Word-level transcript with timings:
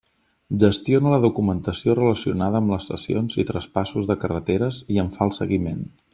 Gestiona 0.61 1.11
la 1.15 1.19
documentació 1.25 1.95
relacionada 1.99 2.61
amb 2.61 2.73
les 2.77 2.89
cessions 2.93 3.37
i 3.45 3.47
traspassos 3.53 4.09
de 4.13 4.19
carreteres 4.25 4.83
i 4.97 5.01
en 5.05 5.15
fa 5.21 5.31
el 5.31 5.37
seguiment. 5.41 5.87